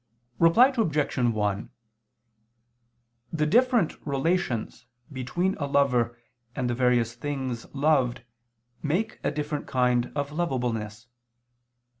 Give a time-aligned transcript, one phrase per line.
[0.39, 1.15] Reply Obj.
[1.19, 1.69] 1:
[3.31, 6.17] The different relations between a lover
[6.55, 8.23] and the various things loved
[8.81, 11.05] make a different kind of lovableness.